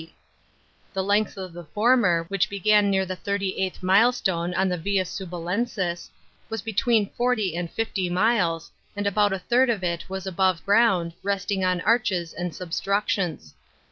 [0.01, 0.15] D.).
[0.95, 5.03] The length of the former, which began near the thirty eighth milestone on the Via
[5.05, 6.09] Snblacensis,
[6.49, 11.13] was between forty and fifty miles, and about a third of it was above ground,
[11.21, 13.53] resting on arches and substructions.